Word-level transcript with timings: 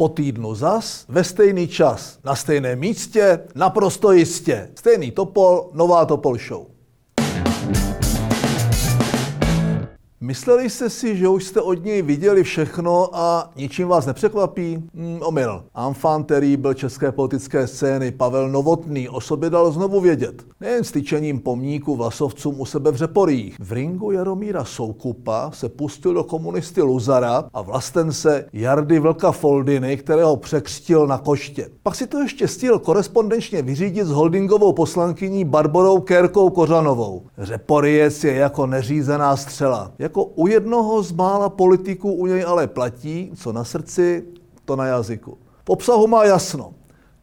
Po 0.00 0.08
týdnu 0.08 0.54
zas, 0.54 1.04
ve 1.08 1.24
stejný 1.24 1.68
čas, 1.68 2.18
na 2.24 2.34
stejném 2.34 2.78
místě, 2.78 3.40
naprosto 3.54 4.12
jistě. 4.12 4.70
Stejný 4.78 5.10
Topol, 5.10 5.70
nová 5.72 6.06
Topol 6.06 6.38
Show. 6.38 6.66
Mysleli 10.22 10.70
jste 10.70 10.90
si, 10.90 11.16
že 11.16 11.28
už 11.28 11.44
jste 11.44 11.60
od 11.60 11.84
něj 11.84 12.02
viděli 12.02 12.42
všechno 12.42 13.08
a 13.12 13.50
ničím 13.56 13.88
vás 13.88 14.06
nepřekvapí? 14.06 14.84
Hmm, 14.94 15.18
omyl. 15.22 15.64
Enfant 15.88 16.32
byl 16.56 16.74
české 16.74 17.12
politické 17.12 17.66
scény 17.66 18.12
Pavel 18.12 18.48
Novotný 18.48 19.08
o 19.08 19.20
sobě 19.20 19.50
dal 19.50 19.72
znovu 19.72 20.00
vědět. 20.00 20.42
Nejen 20.60 20.84
styčením 20.84 21.40
pomníku 21.40 21.96
vlasovcům 21.96 22.60
u 22.60 22.66
sebe 22.66 22.90
v 22.90 22.96
Řeporích. 22.96 23.56
V 23.60 23.72
ringu 23.72 24.10
Jaromíra 24.10 24.64
Soukupa 24.64 25.50
se 25.54 25.68
pustil 25.68 26.14
do 26.14 26.24
komunisty 26.24 26.82
Luzara 26.82 27.44
a 27.54 27.62
vlastence 27.62 28.44
Jardy 28.52 28.98
Vlka 28.98 29.32
Foldiny, 29.32 29.96
kterého 29.96 30.36
překřtil 30.36 31.06
na 31.06 31.18
koště. 31.18 31.68
Pak 31.82 31.94
si 31.94 32.06
to 32.06 32.18
ještě 32.18 32.48
stihl 32.48 32.78
korespondenčně 32.78 33.62
vyřídit 33.62 34.04
s 34.04 34.10
holdingovou 34.10 34.72
poslankyní 34.72 35.44
Barborou 35.44 36.00
Kérkou 36.00 36.50
Kořanovou. 36.50 37.22
Řeporiec 37.38 38.24
je 38.24 38.34
jako 38.34 38.66
neřízená 38.66 39.36
střela. 39.36 39.92
Jako 39.98 40.09
jako 40.10 40.24
u 40.24 40.46
jednoho 40.46 41.02
z 41.02 41.12
mála 41.12 41.48
politiků 41.48 42.12
u 42.12 42.26
něj 42.26 42.44
ale 42.44 42.66
platí, 42.66 43.32
co 43.36 43.52
na 43.52 43.64
srdci, 43.64 44.24
to 44.64 44.76
na 44.76 44.86
jazyku. 44.86 45.38
V 45.64 45.70
obsahu 45.70 46.06
má 46.06 46.24
jasno. 46.24 46.74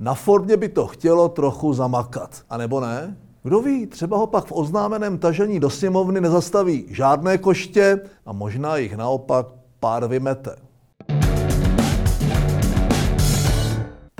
Na 0.00 0.14
formě 0.14 0.56
by 0.56 0.68
to 0.68 0.86
chtělo 0.86 1.28
trochu 1.28 1.72
zamakat. 1.72 2.42
A 2.50 2.56
nebo 2.56 2.80
ne? 2.80 3.16
Kdo 3.42 3.60
ví, 3.60 3.86
třeba 3.86 4.16
ho 4.16 4.26
pak 4.26 4.46
v 4.46 4.52
oznámeném 4.52 5.18
tažení 5.18 5.60
do 5.60 5.70
sněmovny 5.70 6.20
nezastaví 6.20 6.86
žádné 6.88 7.38
koště 7.38 8.00
a 8.26 8.32
možná 8.32 8.76
jich 8.76 8.96
naopak 8.96 9.46
pár 9.80 10.06
vymete. 10.06 10.56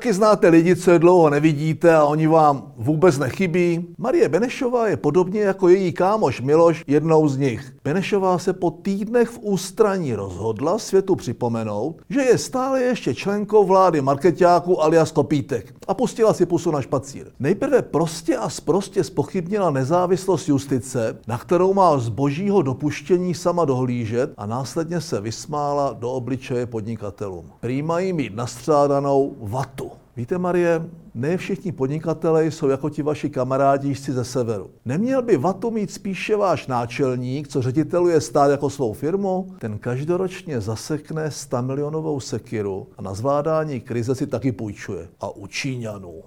Taky 0.00 0.12
znáte 0.12 0.48
lidi, 0.48 0.76
co 0.76 0.90
je 0.90 0.98
dlouho 0.98 1.30
nevidíte 1.30 1.94
a 1.94 2.04
oni 2.04 2.26
vám 2.26 2.72
vůbec 2.76 3.18
nechybí. 3.18 3.86
Marie 3.98 4.28
Benešová 4.28 4.88
je 4.88 4.96
podobně 4.96 5.40
jako 5.40 5.68
její 5.68 5.92
kámoš 5.92 6.40
Miloš 6.40 6.84
jednou 6.86 7.28
z 7.28 7.36
nich. 7.36 7.72
Benešová 7.84 8.38
se 8.38 8.52
po 8.52 8.70
týdnech 8.70 9.28
v 9.28 9.38
ústraní 9.42 10.14
rozhodla 10.14 10.78
světu 10.78 11.16
připomenout, 11.16 12.02
že 12.10 12.20
je 12.20 12.38
stále 12.38 12.82
ještě 12.82 13.14
členkou 13.14 13.64
vlády 13.64 14.00
marketáků 14.00 14.82
alias 14.82 15.12
Kopítek 15.12 15.74
a 15.88 15.94
pustila 15.94 16.34
si 16.34 16.46
pusu 16.46 16.70
na 16.70 16.82
špacír. 16.82 17.26
Nejprve 17.40 17.82
prostě 17.82 18.36
a 18.36 18.48
sprostě 18.48 19.04
spochybnila 19.04 19.70
nezávislost 19.70 20.48
justice, 20.48 21.18
na 21.28 21.38
kterou 21.38 21.74
má 21.74 21.98
z 21.98 22.08
božího 22.08 22.62
dopuštění 22.62 23.34
sama 23.34 23.64
dohlížet 23.64 24.32
a 24.36 24.46
následně 24.46 25.00
se 25.00 25.20
vysmála 25.20 25.92
do 25.92 26.10
obličeje 26.10 26.66
podnikatelům. 26.66 27.50
Prý 27.60 27.82
mají 27.82 28.12
mít 28.12 28.36
nastřádanou 28.36 29.36
vatu. 29.40 29.89
Víte, 30.16 30.38
Marie, 30.38 30.82
ne 31.14 31.36
všichni 31.36 31.72
podnikatelé 31.72 32.46
jsou 32.46 32.68
jako 32.68 32.90
ti 32.90 33.02
vaši 33.02 33.30
kamarádi 33.30 33.94
ze 33.94 34.24
severu. 34.24 34.70
Neměl 34.84 35.22
by 35.22 35.36
vatu 35.36 35.70
mít 35.70 35.90
spíše 35.90 36.36
váš 36.36 36.66
náčelník, 36.66 37.48
co 37.48 37.62
řediteluje 37.62 38.20
stát 38.20 38.50
jako 38.50 38.70
svou 38.70 38.92
firmu? 38.92 39.54
Ten 39.58 39.78
každoročně 39.78 40.60
zasekne 40.60 41.30
100 41.30 41.62
milionovou 41.62 42.20
sekiru 42.20 42.86
a 42.98 43.02
na 43.02 43.14
zvládání 43.14 43.80
krize 43.80 44.14
si 44.14 44.26
taky 44.26 44.52
půjčuje. 44.52 45.08
A 45.20 45.36
u 45.36 45.46
Číňanů. 45.46 46.22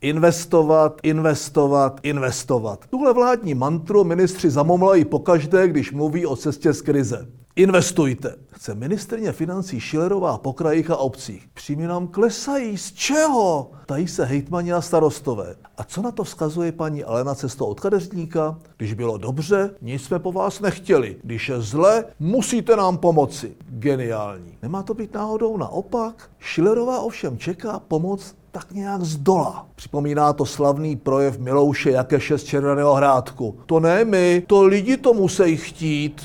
investovat, 0.00 1.00
investovat, 1.02 2.00
investovat. 2.02 2.86
Tuhle 2.90 3.12
vládní 3.12 3.54
mantru 3.54 4.04
ministři 4.04 4.50
zamomlají 4.50 5.04
pokaždé, 5.04 5.68
když 5.68 5.92
mluví 5.92 6.26
o 6.26 6.36
cestě 6.36 6.72
z 6.72 6.82
krize. 6.82 7.26
Investujte. 7.56 8.34
Chce 8.50 8.74
ministrně 8.74 9.32
financí 9.32 9.80
Šilerová 9.80 10.38
po 10.38 10.52
krajích 10.52 10.90
a 10.90 10.96
obcích. 10.96 11.48
Příjmy 11.54 11.86
nám 11.86 12.08
klesají. 12.08 12.78
Z 12.78 12.92
čeho? 12.92 13.70
Tají 13.86 14.08
se 14.08 14.24
hejtmani 14.24 14.72
a 14.72 14.80
starostové. 14.80 15.54
A 15.76 15.84
co 15.84 16.02
na 16.02 16.10
to 16.10 16.24
vzkazuje 16.24 16.72
paní 16.72 17.04
Alena 17.04 17.34
Cesto 17.34 17.66
od 17.66 17.80
kadeřníka? 17.80 18.58
Když 18.76 18.94
bylo 18.94 19.18
dobře, 19.18 19.70
nic 19.82 20.02
jsme 20.02 20.18
po 20.18 20.32
vás 20.32 20.60
nechtěli. 20.60 21.16
Když 21.22 21.48
je 21.48 21.60
zle, 21.60 22.04
musíte 22.20 22.76
nám 22.76 22.98
pomoci. 22.98 23.54
Geniální. 23.68 24.58
Nemá 24.62 24.82
to 24.82 24.94
být 24.94 25.14
náhodou 25.14 25.56
naopak? 25.56 26.30
Šilerová 26.38 27.00
ovšem 27.00 27.38
čeká 27.38 27.78
pomoc 27.78 28.34
tak 28.54 28.72
nějak 28.72 29.02
z 29.02 29.16
dola. 29.16 29.66
Připomíná 29.74 30.32
to 30.32 30.46
slavný 30.46 30.96
projev 30.96 31.38
Milouše 31.38 31.90
Jakeše 31.90 32.38
z 32.38 32.44
Červeného 32.44 32.94
hrádku. 32.94 33.58
To 33.66 33.80
ne 33.80 34.04
my, 34.04 34.42
to 34.46 34.62
lidi 34.62 34.96
to 34.96 35.14
musí 35.14 35.56
chtít. 35.56 36.22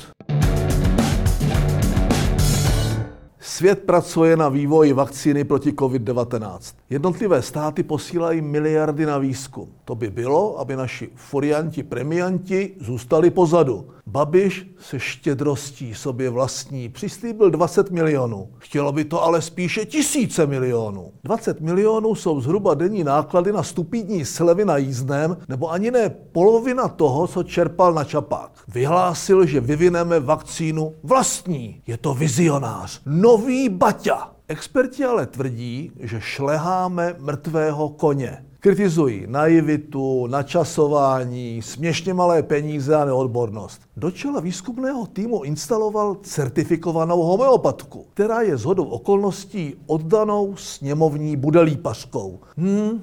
Svět 3.60 3.82
pracuje 3.82 4.36
na 4.36 4.48
vývoji 4.48 4.92
vakcíny 4.92 5.44
proti 5.44 5.72
COVID-19. 5.72 6.58
Jednotlivé 6.90 7.42
státy 7.42 7.82
posílají 7.82 8.40
miliardy 8.40 9.06
na 9.06 9.18
výzkum. 9.18 9.68
To 9.84 9.94
by 9.94 10.10
bylo, 10.10 10.58
aby 10.60 10.76
naši 10.76 11.10
furianti 11.14 11.82
premianti 11.82 12.74
zůstali 12.80 13.30
pozadu. 13.30 13.88
Babiš 14.10 14.66
se 14.78 15.00
štědrostí 15.00 15.94
sobě 15.94 16.30
vlastní 16.30 16.88
přislíbil 16.88 17.50
20 17.50 17.90
milionů. 17.90 18.48
Chtělo 18.58 18.92
by 18.92 19.04
to 19.04 19.22
ale 19.22 19.42
spíše 19.42 19.84
tisíce 19.84 20.46
milionů. 20.46 21.12
20 21.24 21.60
milionů 21.60 22.14
jsou 22.14 22.40
zhruba 22.40 22.74
denní 22.74 23.04
náklady 23.04 23.52
na 23.52 23.62
stupidní 23.62 24.24
slevy 24.24 24.64
na 24.64 24.76
jízdném, 24.76 25.36
nebo 25.48 25.70
ani 25.70 25.90
ne 25.90 26.10
polovina 26.32 26.88
toho, 26.88 27.26
co 27.26 27.42
čerpal 27.42 27.94
na 27.94 28.04
čapák. 28.04 28.50
Vyhlásil, 28.68 29.46
že 29.46 29.60
vyvineme 29.60 30.20
vakcínu 30.20 30.94
vlastní. 31.02 31.82
Je 31.86 31.96
to 31.96 32.14
vizionář. 32.14 33.00
Nový 33.06 33.68
Baťa. 33.68 34.32
Experti 34.48 35.04
ale 35.04 35.26
tvrdí, 35.26 35.92
že 36.00 36.20
šleháme 36.20 37.16
mrtvého 37.18 37.88
koně. 37.88 38.49
Kritizují 38.60 39.24
naivitu, 39.26 40.26
načasování, 40.26 41.62
směšně 41.62 42.14
malé 42.14 42.42
peníze 42.42 42.96
a 42.96 43.04
neodbornost. 43.04 43.80
Do 43.96 44.10
čela 44.10 44.40
výzkumného 44.40 45.06
týmu 45.06 45.42
instaloval 45.42 46.16
certifikovanou 46.22 47.22
homeopatku, 47.22 48.06
která 48.14 48.40
je 48.40 48.56
zhodou 48.56 48.84
okolností 48.84 49.74
oddanou 49.86 50.56
sněmovní 50.56 51.36
budelípařkou. 51.36 52.40
Hmm, 52.56 53.02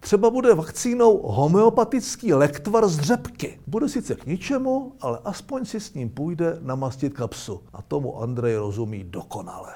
Třeba 0.00 0.30
bude 0.30 0.54
vakcínou 0.54 1.22
homeopatický 1.24 2.34
lektvar 2.34 2.88
z 2.88 3.00
řepky. 3.00 3.58
Bude 3.66 3.88
sice 3.88 4.14
k 4.14 4.26
ničemu, 4.26 4.92
ale 5.00 5.18
aspoň 5.24 5.64
si 5.64 5.80
s 5.80 5.94
ním 5.94 6.08
půjde 6.08 6.58
namastit 6.62 7.14
kapsu. 7.14 7.60
A 7.72 7.82
tomu 7.82 8.22
Andrej 8.22 8.56
rozumí 8.56 9.04
dokonale. 9.04 9.72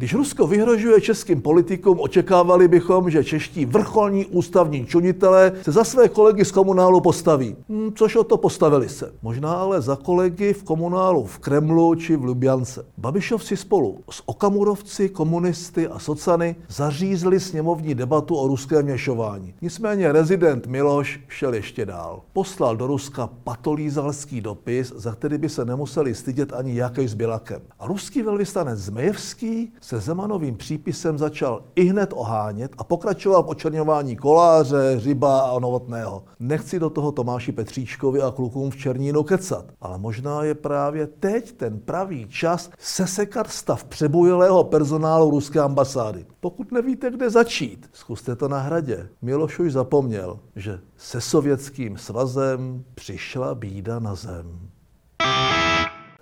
Když 0.00 0.14
Rusko 0.14 0.46
vyhrožuje 0.46 1.00
českým 1.00 1.42
politikům, 1.42 2.00
očekávali 2.00 2.68
bychom, 2.68 3.10
že 3.10 3.24
čeští 3.24 3.64
vrcholní 3.64 4.26
ústavní 4.26 4.86
činitelé 4.86 5.52
se 5.62 5.72
za 5.72 5.84
své 5.84 6.08
kolegy 6.08 6.44
z 6.44 6.52
komunálu 6.52 7.00
postaví. 7.00 7.56
Hm, 7.68 7.92
což 7.94 8.16
o 8.16 8.24
to 8.24 8.36
postavili 8.36 8.88
se. 8.88 9.12
Možná 9.22 9.52
ale 9.52 9.80
za 9.80 9.96
kolegy 9.96 10.52
v 10.52 10.62
komunálu 10.62 11.24
v 11.24 11.38
Kremlu 11.38 11.94
či 11.94 12.16
v 12.16 12.24
Ljubjance. 12.24 12.86
Babišovci 12.98 13.56
spolu 13.56 13.98
s 14.10 14.22
Okamurovci, 14.26 15.08
komunisty 15.08 15.88
a 15.88 15.98
socany 15.98 16.56
zařízli 16.68 17.40
sněmovní 17.40 17.94
debatu 17.94 18.36
o 18.36 18.48
ruském 18.48 18.84
měšování. 18.84 19.54
Nicméně 19.62 20.12
rezident 20.12 20.66
Miloš 20.66 21.20
šel 21.28 21.54
ještě 21.54 21.86
dál. 21.86 22.22
Poslal 22.32 22.76
do 22.76 22.86
Ruska 22.86 23.30
patolízalský 23.44 24.40
dopis, 24.40 24.92
za 24.96 25.12
který 25.12 25.38
by 25.38 25.48
se 25.48 25.64
nemuseli 25.64 26.14
stydět 26.14 26.52
ani 26.52 26.76
jaký 26.76 27.08
s 27.08 27.14
Bilakem. 27.14 27.60
A 27.78 27.86
ruský 27.86 28.22
velvyslanec 28.22 28.78
Zmejevský 28.78 29.72
se 29.90 30.00
Zemanovým 30.00 30.56
přípisem 30.56 31.18
začal 31.18 31.62
i 31.74 31.84
hned 31.84 32.12
ohánět 32.12 32.72
a 32.78 32.84
pokračoval 32.84 33.42
v 33.42 33.48
očerňování 33.48 34.16
koláře, 34.16 35.00
ryba 35.04 35.40
a 35.40 35.58
novotného. 35.58 36.24
Nechci 36.40 36.78
do 36.78 36.90
toho 36.90 37.12
Tomáši 37.12 37.52
Petříčkovi 37.52 38.22
a 38.22 38.30
klukům 38.30 38.70
v 38.70 38.76
Černínu 38.76 39.22
kecat, 39.22 39.64
ale 39.80 39.98
možná 39.98 40.44
je 40.44 40.54
právě 40.54 41.06
teď 41.06 41.52
ten 41.52 41.78
pravý 41.78 42.28
čas 42.28 42.70
sesekat 42.78 43.50
stav 43.50 43.84
přebujelého 43.84 44.64
personálu 44.64 45.30
ruské 45.30 45.60
ambasády. 45.60 46.26
Pokud 46.40 46.72
nevíte, 46.72 47.10
kde 47.10 47.30
začít, 47.30 47.90
zkuste 47.92 48.36
to 48.36 48.48
na 48.48 48.58
hradě. 48.58 49.08
Miloš 49.22 49.58
už 49.58 49.72
zapomněl, 49.72 50.38
že 50.56 50.80
se 50.96 51.20
sovětským 51.20 51.98
svazem 51.98 52.84
přišla 52.94 53.54
bída 53.54 53.98
na 53.98 54.14
zem. 54.14 54.69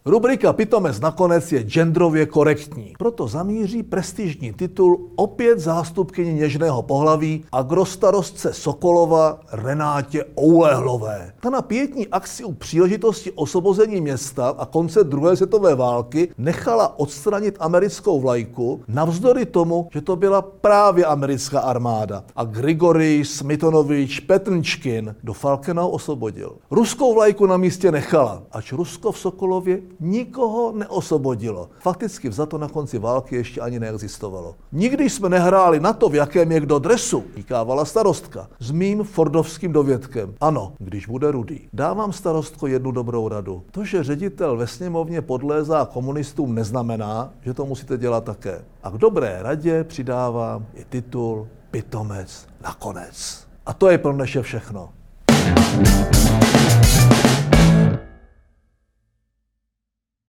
Rubrika 0.09 0.53
Pitomec 0.53 1.01
nakonec 1.01 1.53
je 1.53 1.63
genderově 1.63 2.27
korektní, 2.27 2.93
proto 2.99 3.29
zamíří 3.29 3.83
prestižní 3.83 4.53
titul 4.53 5.11
opět 5.17 5.59
zástupkyni 5.59 6.33
něžného 6.33 6.83
pohlaví 6.83 7.45
agrostarostce 7.53 8.53
Sokolova 8.53 9.41
Renátě 9.53 10.25
Oulehlové. 10.41 11.33
Ta 11.41 11.51
na 11.51 11.63
pětní 11.63 12.09
akci 12.09 12.45
u 12.45 12.53
příležitosti 12.53 13.33
osvobození 13.33 14.01
města 14.01 14.55
a 14.59 14.67
konce 14.67 15.05
druhé 15.05 15.37
světové 15.37 15.75
války 15.75 16.29
nechala 16.39 16.99
odstranit 16.99 17.57
americkou 17.61 18.21
vlajku, 18.21 18.81
navzdory 18.89 19.47
tomu, 19.47 19.89
že 19.93 20.01
to 20.01 20.17
byla 20.17 20.43
právě 20.43 21.05
americká 21.05 21.61
armáda. 21.61 22.25
A 22.37 22.45
Grigory, 22.45 23.25
Smitonovič, 23.25 24.21
Petrnčkin 24.21 25.15
do 25.23 25.33
Falkenau 25.33 25.89
osvobodil. 25.89 26.57
Ruskou 26.71 27.15
vlajku 27.15 27.47
na 27.47 27.57
místě 27.57 27.93
nechala, 27.93 28.43
ač 28.53 28.73
Rusko 28.73 29.13
v 29.13 29.19
Sokolově 29.19 29.81
nikoho 30.01 30.73
neosvobodilo. 30.73 31.69
Fakticky 31.81 32.29
vzato 32.29 32.59
na 32.59 32.69
konci 32.69 32.99
války 32.99 33.37
ještě 33.37 33.61
ani 33.61 33.81
neexistovalo. 33.81 34.55
Nikdy 34.73 35.11
jsme 35.11 35.29
nehráli 35.29 35.81
na 35.81 35.93
to, 35.93 36.09
v 36.09 36.15
jakém 36.15 36.53
je 36.53 36.61
kdo 36.61 36.79
dresu, 36.79 37.25
říkávala 37.37 37.85
starostka. 37.85 38.49
S 38.61 38.71
mým 38.71 39.05
fordovským 39.05 39.73
dovědkem. 39.73 40.35
Ano, 40.41 40.73
když 40.79 41.07
bude 41.07 41.31
rudý. 41.31 41.61
Dávám 41.73 42.13
starostko 42.13 42.67
jednu 42.67 42.91
dobrou 42.91 43.29
radu. 43.29 43.63
To, 43.71 43.85
že 43.85 44.05
ředitel 44.05 44.57
ve 44.57 44.67
sněmovně 44.67 45.23
podlézá 45.23 45.85
komunistům, 45.85 46.55
neznamená, 46.55 47.33
že 47.45 47.55
to 47.55 47.67
musíte 47.67 47.99
dělat 47.99 48.25
také. 48.25 48.65
A 48.83 48.91
k 48.91 48.95
dobré 48.95 49.39
radě 49.43 49.85
přidávám 49.85 50.67
i 50.75 50.85
titul 50.85 51.49
Pitomec 51.71 52.47
nakonec. 52.63 53.47
A 53.67 53.73
to 53.73 53.91
je 53.91 53.99
pro 53.99 54.13
dnešek 54.13 54.43
všechno. 54.43 54.89
thank 55.79 56.53
you 56.53 56.58